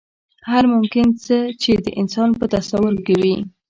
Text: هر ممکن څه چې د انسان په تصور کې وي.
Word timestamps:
هر 0.51 0.63
ممکن 0.73 1.07
څه 1.25 1.37
چې 1.61 1.71
د 1.85 1.87
انسان 2.01 2.29
په 2.39 2.45
تصور 2.55 2.93
کې 3.05 3.13
وي. 3.21 3.35